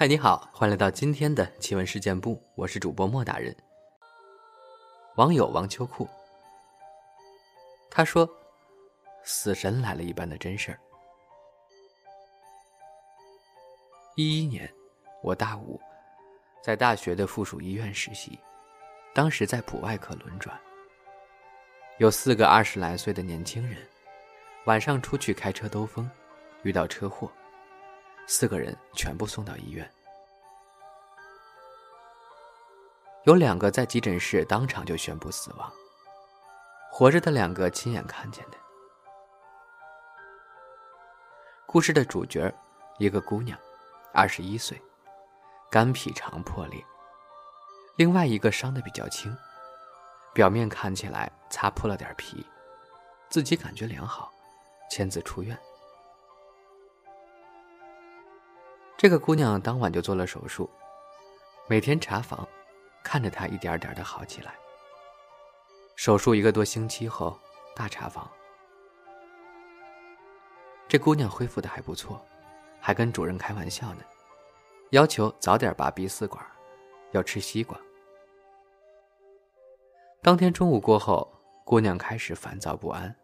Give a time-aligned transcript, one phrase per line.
[0.00, 3.52] 嗨，你好，欢迎来到今天的奇闻事件部，我是主播莫大人。
[5.16, 6.08] 网友王秋裤，
[7.90, 8.30] 他说
[9.26, 10.78] ：“死神来了一般的真事儿。”
[14.14, 14.72] 一一年，
[15.20, 15.80] 我大五，
[16.62, 18.38] 在大学的附属医院实习，
[19.12, 20.56] 当时在普外科轮转，
[21.98, 23.76] 有四个二十来岁的年轻人，
[24.66, 26.08] 晚上出去开车兜风，
[26.62, 27.28] 遇到车祸。
[28.30, 29.90] 四个人全部送到医院，
[33.24, 35.72] 有两个在急诊室当场就宣布死亡，
[36.92, 38.58] 活着的两个亲眼看见的。
[41.64, 42.54] 故事的主角，
[42.98, 43.58] 一个姑娘，
[44.12, 44.80] 二十一岁，
[45.70, 46.84] 肝脾肠破裂；
[47.96, 49.34] 另外一个伤的比较轻，
[50.34, 52.46] 表面看起来擦破了点皮，
[53.30, 54.30] 自己感觉良好，
[54.90, 55.58] 签字出院。
[58.98, 60.68] 这个姑娘当晚就做了手术，
[61.68, 62.46] 每天查房，
[63.00, 64.52] 看着她一点点的好起来。
[65.94, 67.38] 手术一个多星期后，
[67.76, 68.28] 大查房，
[70.88, 72.20] 这姑娘恢复的还不错，
[72.80, 74.02] 还跟主任开玩笑呢，
[74.90, 76.44] 要求早点拔鼻饲管，
[77.12, 77.78] 要吃西瓜。
[80.22, 81.32] 当天中午过后，
[81.64, 83.14] 姑娘开始烦躁不安，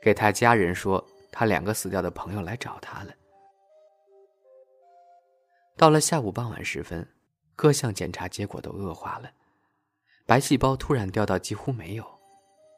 [0.00, 3.12] 给她家人说，她两个死掉的朋友来找她了。
[5.76, 7.06] 到了下午傍晚时分，
[7.54, 9.30] 各项检查结果都恶化了，
[10.24, 12.18] 白细胞突然掉到几乎没有，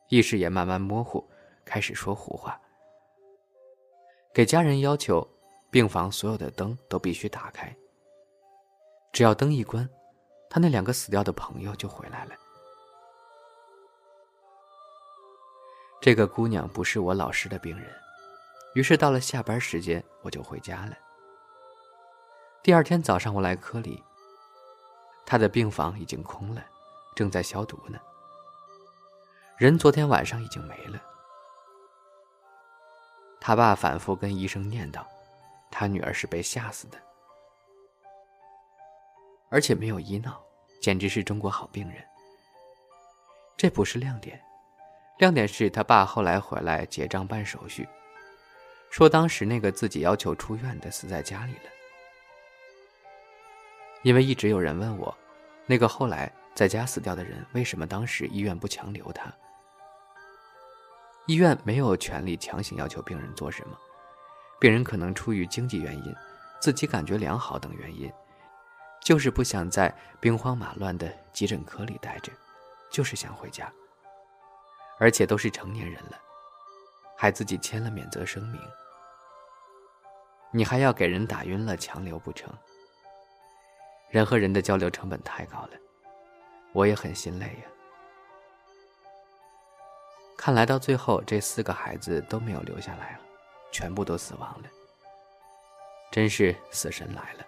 [0.09, 1.25] 意识也慢慢模糊，
[1.65, 2.61] 开始说胡话。
[4.35, 5.27] 给家人要求，
[5.71, 7.75] 病房所有的灯都必须打开。
[9.13, 9.89] 只要灯一关，
[10.51, 12.35] 他那两个死掉的朋友就回来了。
[16.01, 17.89] 这个姑娘不是我老师的病人，
[18.75, 20.97] 于是到了下班时间，我就回家了。
[22.69, 24.05] 第二天早上，我来科里。
[25.25, 26.63] 他的病房已经空了，
[27.17, 27.99] 正在消毒呢。
[29.57, 31.03] 人昨天晚上已经没了。
[33.41, 35.03] 他爸反复跟医生念叨，
[35.71, 36.99] 他女儿是被吓死的，
[39.49, 40.39] 而且没有医闹，
[40.83, 42.05] 简直是中国好病人。
[43.57, 44.39] 这不是亮点，
[45.17, 47.89] 亮点是他爸后来回来结账办手续，
[48.91, 51.71] 说当时那个自己要求出院的死在家里了。
[54.09, 55.15] 因为一直有人问我，
[55.67, 59.31] 那个后来在家死掉的人，为什么当时医院不强留他？
[61.27, 63.77] 医院没有权利强行要求病人做什么，
[64.59, 66.17] 病人可能出于经济原因、
[66.59, 68.11] 自己感觉良好等原因，
[69.03, 72.33] 就是不想在兵荒马乱的急诊科里待着，
[72.91, 73.71] 就是想回家。
[74.99, 76.19] 而且都是成年人了，
[77.15, 78.59] 还自己签了免责声明，
[80.51, 82.51] 你还要给人打晕了强留不成？
[84.11, 85.71] 人和人的交流成本太高了，
[86.73, 87.65] 我也很心累呀。
[90.37, 93.21] 看来到最后，这四个孩子都没有留下来了，
[93.71, 94.69] 全部都死亡了。
[96.11, 97.47] 真是死神来了。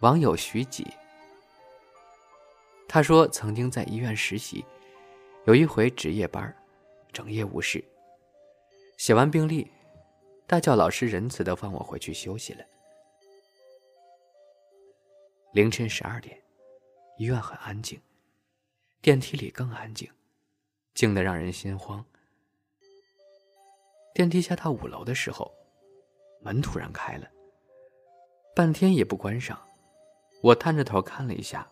[0.00, 0.86] 网友徐几，
[2.88, 4.64] 他说曾经在医院实习，
[5.44, 6.56] 有一回值夜班，
[7.12, 7.84] 整夜无事，
[8.96, 9.70] 写完病历，
[10.46, 12.64] 大教老师仁慈的放我回去休息了。
[15.52, 16.34] 凌晨十二点，
[17.18, 18.00] 医院很安静，
[19.02, 20.10] 电梯里更安静，
[20.94, 22.02] 静得让人心慌。
[24.14, 25.52] 电梯下到五楼的时候，
[26.40, 27.28] 门突然开了，
[28.56, 29.60] 半天也不关上。
[30.42, 31.70] 我探着头看了一下，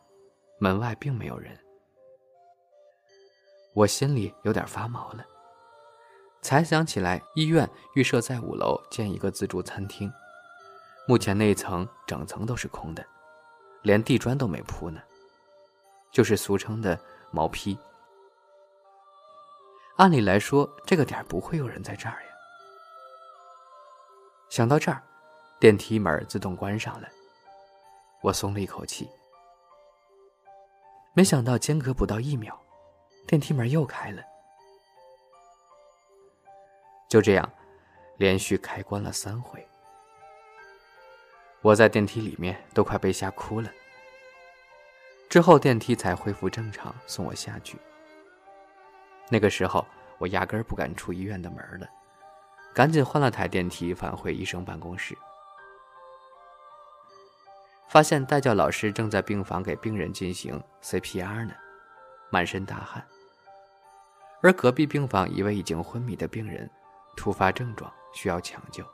[0.59, 1.59] 门外并没有人。
[3.73, 5.25] 我心里有点发毛了，
[6.43, 10.13] 才想起来医院预设在五楼建一个自助餐厅，
[11.09, 13.03] 目前那一层整层都是空的。
[13.83, 15.01] 连地砖都没铺呢，
[16.11, 16.99] 就是俗称的
[17.31, 17.79] 毛坯。
[19.97, 22.29] 按理来说，这个点不会有人在这儿呀。
[24.49, 25.03] 想到这儿，
[25.59, 27.09] 电梯门自动关上了，
[28.23, 29.09] 我松了一口气。
[31.13, 32.59] 没想到间隔不到一秒，
[33.27, 34.23] 电梯门又开了。
[37.09, 37.53] 就这样，
[38.17, 39.67] 连续开关了三回。
[41.63, 43.71] 我在电梯里面都快被吓哭了。
[45.29, 47.79] 之后电梯才恢复正常，送我下去。
[49.29, 49.87] 那个时候
[50.19, 51.89] 我压根儿不敢出医院的门了，
[52.75, 55.17] 赶紧换了台电梯返回医生办公室，
[57.89, 61.53] 发现代教老师正在病房给病人进行 CPR 呢，
[62.31, 63.07] 满身大汗。
[64.43, 66.69] 而隔壁病房一位已经昏迷的病人，
[67.17, 68.85] 突发症状需要抢救。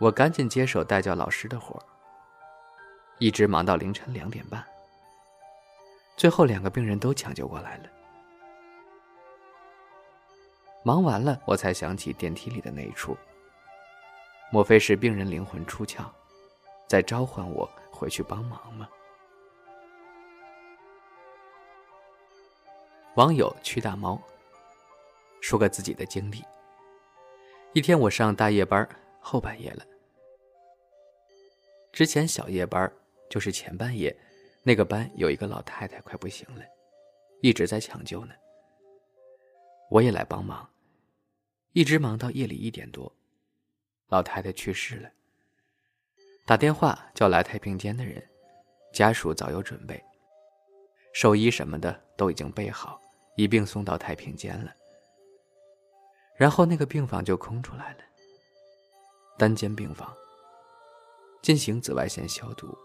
[0.00, 1.78] 我赶紧接手代教老师的活
[3.18, 4.64] 一直忙到凌晨两点半。
[6.16, 7.84] 最后两个病人都抢救过来了。
[10.82, 13.14] 忙完了，我才想起电梯里的那一出。
[14.50, 16.06] 莫非是病人灵魂出窍，
[16.88, 18.88] 在召唤我回去帮忙吗？
[23.16, 24.18] 网友屈大猫
[25.42, 26.42] 说个自己的经历。
[27.74, 28.88] 一天我上大夜班，
[29.20, 29.84] 后半夜了。
[32.00, 32.90] 之前小夜班
[33.28, 34.16] 就是前半夜。
[34.62, 36.64] 那个班有一个老太太快不行了，
[37.42, 38.32] 一直在抢救呢。
[39.90, 40.66] 我也来帮忙，
[41.74, 43.14] 一直忙到夜里一点多，
[44.08, 45.10] 老太太去世了。
[46.46, 48.26] 打电话叫来太平间的人，
[48.94, 50.02] 家属早有准备，
[51.12, 52.98] 寿衣什么的都已经备好，
[53.36, 54.72] 一并送到太平间了。
[56.34, 57.98] 然后那个病房就空出来了，
[59.36, 60.10] 单间病房，
[61.42, 62.76] 进行紫外线消毒。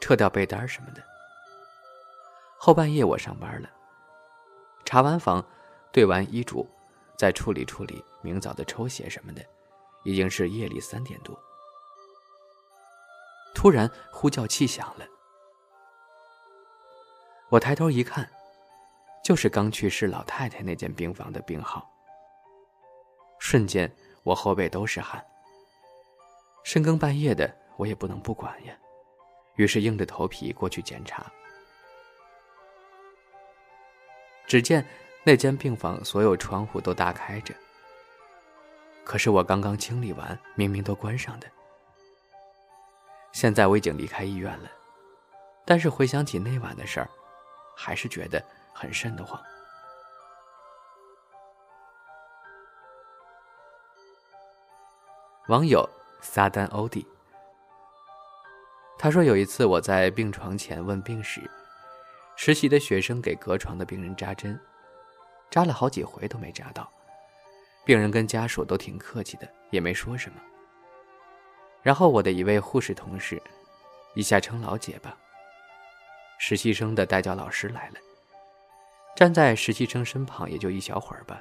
[0.00, 1.02] 撤掉被单什么的。
[2.56, 3.68] 后半夜我上班了，
[4.84, 5.44] 查完房，
[5.92, 6.68] 对完医嘱，
[7.16, 9.44] 再处理处理明早的抽血什么的，
[10.04, 11.38] 已经是夜里三点多。
[13.54, 15.04] 突然呼叫器响了，
[17.48, 18.30] 我抬头一看，
[19.24, 21.88] 就是刚去世老太太那间病房的病号。
[23.40, 23.92] 瞬间
[24.22, 25.24] 我后背都是汗。
[26.68, 28.74] 深更半夜的，我也不能不管呀。
[29.54, 31.24] 于是硬着头皮过去检查，
[34.46, 34.86] 只见
[35.24, 37.54] 那间病房所有窗户都大开着，
[39.02, 41.46] 可是我刚刚清理完，明明都关上的。
[43.32, 44.70] 现在我已经离开医院了，
[45.64, 47.08] 但是回想起那晚的事儿，
[47.74, 48.44] 还是觉得
[48.74, 49.42] 很瘆得慌。
[55.48, 55.88] 网友
[56.20, 57.06] 撒旦欧弟。
[58.98, 61.48] 他说：“有一次我在病床前问病史，
[62.34, 64.58] 实习的学生给隔床的病人扎针，
[65.50, 66.90] 扎了好几回都没扎到，
[67.84, 70.40] 病人跟家属都挺客气的，也没说什么。
[71.80, 73.40] 然后我的一位护士同事，
[74.14, 75.16] 以下称老姐吧，
[76.38, 77.94] 实习生的代教老师来了，
[79.14, 81.40] 站在实习生身旁也就一小会儿吧，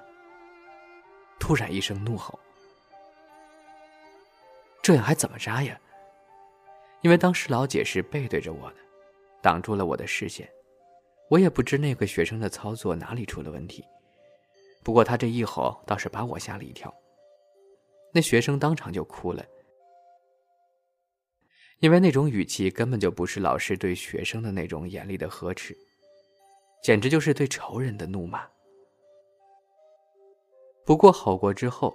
[1.40, 2.40] 突然一声怒吼
[4.88, 5.78] ：‘这样还怎么扎呀？’”
[7.04, 8.78] 因为当时老姐是背对着我的，
[9.42, 10.50] 挡住了我的视线，
[11.30, 13.84] 我也不知那个学生的操作哪里出了问题。
[14.86, 16.94] 不过他这一吼倒是把我吓了一跳，
[18.14, 19.46] 那学生当场就哭了，
[21.80, 25.78] 因为那种语气根本就不是老师对学生的那种严厉的呵斥，
[26.82, 28.48] 简直就是对仇人的怒骂。
[30.86, 31.94] 不过吼过之后，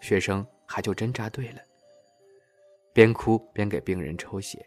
[0.00, 1.62] 学生还就真扎对了。
[2.92, 4.66] 边哭边给病人抽血，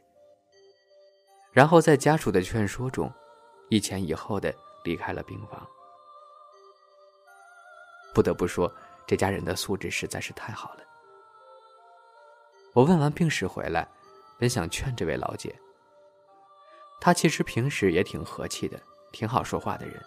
[1.51, 3.12] 然后在家属的劝说中，
[3.69, 5.68] 一前一后的离开了病房。
[8.13, 8.74] 不得不说，
[9.06, 10.83] 这家人的素质实在是太好了。
[12.74, 13.88] 我问完病史回来，
[14.39, 15.56] 本想劝这位老姐。
[17.00, 18.81] 她其实平时也挺和气的，
[19.12, 20.01] 挺好说话的人。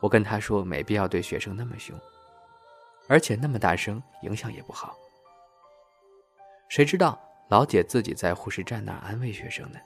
[0.00, 1.96] 我跟她说，没必要对学生那么凶，
[3.06, 4.96] 而且那么大声，影响也不好。
[6.74, 7.16] 谁知道
[7.46, 9.78] 老姐自己在护士站那儿安慰学生呢？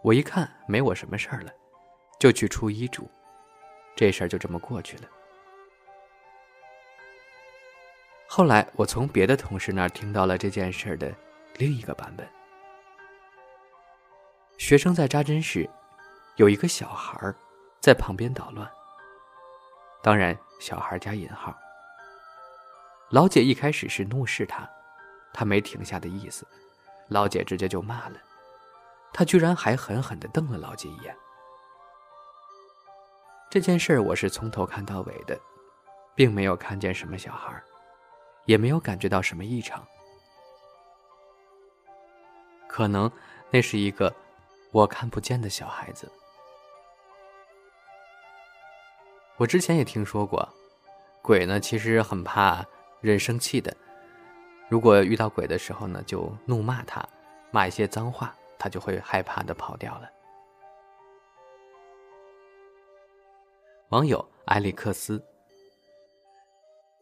[0.00, 1.50] 我一看没我什么事儿了，
[2.20, 3.10] 就去出医嘱，
[3.96, 5.08] 这事儿就这么过去了。
[8.28, 11.12] 后来我从别的同事那儿听到了这件事儿的
[11.56, 12.24] 另一个版本：
[14.56, 15.68] 学生在扎针时，
[16.36, 17.34] 有一个小孩儿
[17.80, 18.70] 在旁边捣乱。
[20.00, 21.52] 当然，小孩加引号。
[23.12, 24.66] 老姐一开始是怒视他，
[25.34, 26.46] 他没停下的意思，
[27.08, 28.18] 老姐直接就骂了，
[29.12, 31.14] 他居然还狠狠地瞪了老姐一眼。
[33.50, 35.38] 这件事我是从头看到尾的，
[36.14, 37.62] 并没有看见什么小孩，
[38.46, 39.86] 也没有感觉到什么异常，
[42.66, 43.12] 可能
[43.50, 44.10] 那是一个
[44.70, 46.10] 我看不见的小孩子。
[49.36, 50.48] 我之前也听说过，
[51.20, 52.64] 鬼呢其实很怕。
[53.02, 53.76] 人生气的，
[54.68, 57.06] 如果遇到鬼的时候呢，就怒骂他，
[57.50, 60.08] 骂一些脏话，他就会害怕的跑掉了。
[63.88, 65.20] 网友埃里克斯，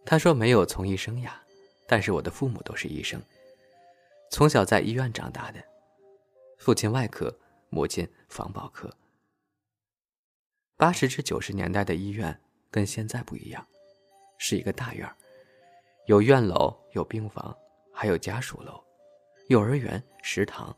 [0.07, 1.33] 他说没有从医生涯，
[1.87, 3.23] 但是我的父母都是医生，
[4.31, 5.63] 从小在医院长大的，
[6.59, 7.39] 父亲外科，
[7.69, 8.91] 母亲防保科。
[10.79, 12.41] 八十至九十年代的医院
[12.71, 13.67] 跟现在不一样，
[14.39, 15.15] 是一个大院儿。
[16.11, 17.57] 有院楼，有病房，
[17.93, 18.83] 还有家属楼、
[19.47, 20.77] 幼儿园、食堂、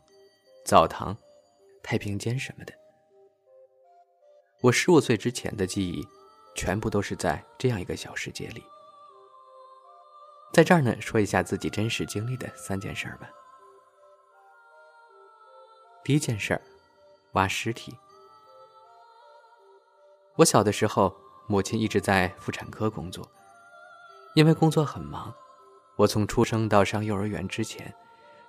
[0.63, 1.17] 澡堂、
[1.81, 2.73] 太平间什么的。
[4.61, 6.07] 我十五岁之前的记忆，
[6.53, 8.63] 全部都是在这样一个小世界里。
[10.53, 13.27] 在这儿呢，说一下自己真实经历的三件事儿吧。
[16.03, 16.61] 第一件事儿，
[17.31, 17.97] 挖尸体。
[20.35, 21.11] 我小的时候，
[21.47, 23.27] 母亲一直在妇产科工作。
[24.35, 25.33] 因为工作很忙，
[25.95, 27.93] 我从出生到上幼儿园之前，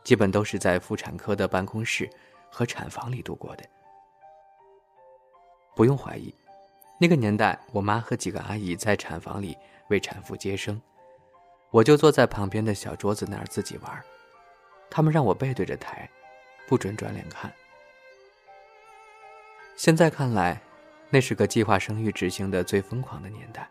[0.02, 2.08] 基本都是在妇产科的办公室
[2.50, 3.64] 和产房里度过的。
[5.76, 6.34] 不用怀疑，
[6.98, 9.56] 那个年代，我妈和几个阿姨在产房里
[9.88, 10.80] 为产妇接生，
[11.70, 14.04] 我就坐在旁边的小桌子那儿自己玩。
[14.88, 16.08] 他们让我背对着台，
[16.66, 17.52] 不准转脸看。
[19.76, 20.62] 现在看来，
[21.10, 23.68] 那是个计划生育执行的最疯狂的年代。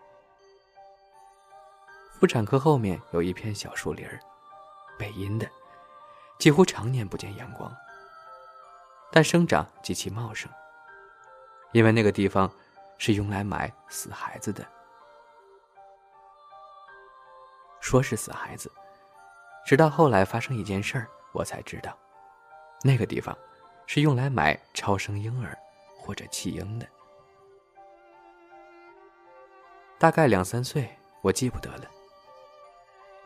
[2.23, 4.17] 妇产科后面有一片小树林儿，
[4.97, 5.45] 北阴的，
[6.39, 7.69] 几乎常年不见阳光，
[9.11, 10.49] 但生长极其茂盛。
[11.73, 12.49] 因为那个地方
[12.97, 14.65] 是用来埋死孩子的。
[17.81, 18.71] 说是死孩子，
[19.65, 21.93] 直到后来发生一件事儿，我才知道，
[22.83, 23.37] 那个地方
[23.85, 25.57] 是用来埋超生婴儿
[25.97, 26.87] 或者弃婴的。
[29.99, 30.89] 大概两三岁，
[31.21, 31.89] 我记不得了。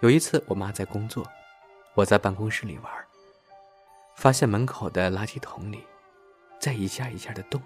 [0.02, 1.28] 有一次，我妈在工作，
[1.96, 3.06] 我在办公室里玩，
[4.16, 5.84] 发现门口的垃圾桶里
[6.60, 7.60] 在一下一下的动，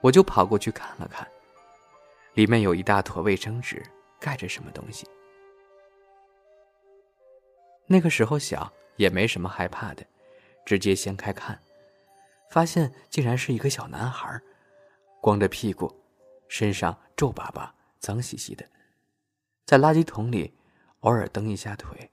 [0.00, 1.28] 我就跑过去看了看，
[2.32, 3.84] 里面有一大坨卫生纸
[4.18, 5.06] 盖着什么东西。
[7.86, 10.02] 那个时候小，也没什么害怕的，
[10.64, 11.60] 直接掀开看，
[12.50, 14.40] 发现竟然是一个小男孩，
[15.20, 15.94] 光着屁股，
[16.48, 18.66] 身上皱巴巴、脏兮兮的。
[19.66, 20.54] 在垃圾桶里，
[21.00, 22.08] 偶尔蹬一下腿，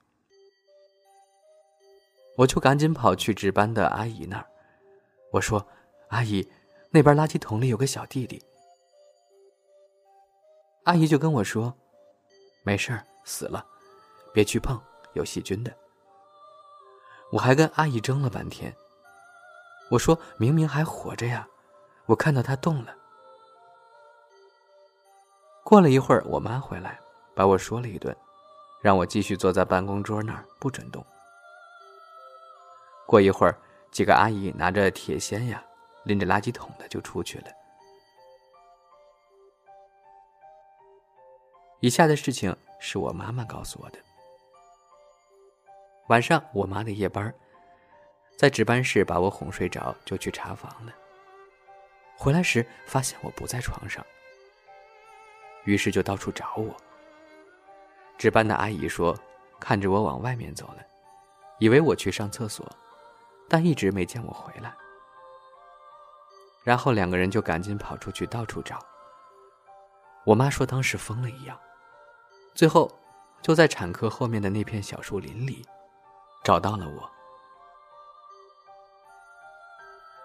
[2.36, 4.44] 我就赶紧跑去值班的阿姨那儿。
[5.30, 5.64] 我说
[6.10, 6.50] ：“阿姨，
[6.90, 8.42] 那边垃圾桶里有个小弟弟。”
[10.82, 11.72] 阿姨就跟我说
[12.66, 13.64] ：“没事儿，死了，
[14.32, 14.76] 别去碰，
[15.12, 15.72] 有细菌的。”
[17.30, 18.74] 我还跟阿姨争了半天。
[19.92, 21.48] 我说明明还活着呀，
[22.06, 22.96] 我看到他动了。
[25.62, 26.98] 过了一会儿，我妈回来。
[27.34, 28.16] 把我说了一顿，
[28.80, 31.04] 让我继续坐在办公桌那儿不准动。
[33.06, 33.58] 过一会儿，
[33.90, 35.62] 几个阿姨拿着铁锨呀，
[36.04, 37.46] 拎着垃圾桶的就出去了。
[41.80, 43.98] 以下的事情是我妈妈告诉我的。
[46.08, 47.34] 晚上，我妈的夜班，
[48.38, 50.92] 在值班室把我哄睡着，就去查房了。
[52.16, 54.04] 回来时发现我不在床上，
[55.64, 56.74] 于是就到处找我。
[58.16, 59.16] 值班的阿姨说
[59.60, 60.78] ：“看着我往外面走了，
[61.58, 62.66] 以为我去上厕所，
[63.48, 64.74] 但一直没见我回来。”
[66.64, 68.78] 然后两个人就赶紧跑出去到处找。
[70.24, 71.58] 我妈说当时疯了一样，
[72.54, 72.90] 最后
[73.42, 75.62] 就在产科后面的那片小树林里
[76.42, 77.10] 找到了我。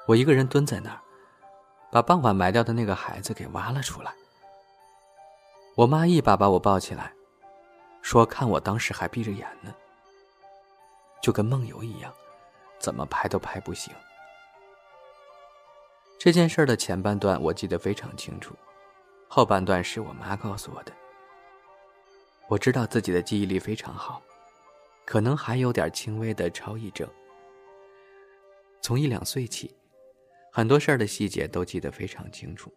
[0.08, 1.02] 我一个人蹲在那儿，
[1.92, 4.14] 把傍晚埋掉的那个孩子给挖了出来。
[5.76, 7.14] 我妈一把把我抱起来。
[8.02, 9.74] 说：“看我当时还闭着眼呢，
[11.22, 12.14] 就跟梦游一样，
[12.80, 13.94] 怎么拍都拍不醒。”
[16.18, 18.56] 这件事的前半段我记得非常清楚，
[19.28, 20.92] 后半段是我妈告诉我的。
[22.48, 24.22] 我知道自己的记忆力非常好，
[25.06, 27.08] 可能还有点轻微的超忆症。
[28.82, 29.76] 从一两岁起，
[30.52, 32.74] 很多事儿的细节都记得非常清楚，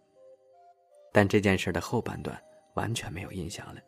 [1.11, 2.41] 但这件事的后半段
[2.75, 3.81] 完全没有印象了。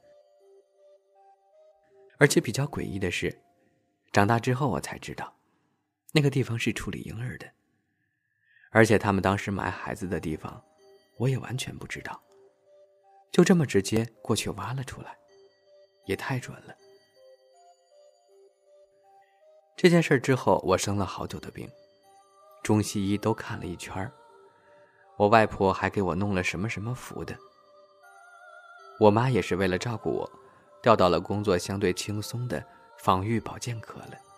[2.18, 3.42] 而且比较诡异的是，
[4.12, 5.36] 长大之后我才知道，
[6.12, 7.50] 那个地方是处理婴儿的。
[8.70, 10.62] 而且他们当时埋孩子的地方，
[11.16, 12.20] 我也完全不知道，
[13.30, 15.16] 就这么直接过去挖了出来，
[16.06, 16.74] 也太准了。
[19.76, 21.68] 这件事之后，我生了好久的病，
[22.62, 24.10] 中西医都看了一圈
[25.16, 27.36] 我外婆还给我弄了什么什么符的，
[28.98, 30.30] 我妈也是为了照顾我。
[30.84, 32.62] 调到了工作相对轻松的
[32.98, 34.33] 防御保健科了。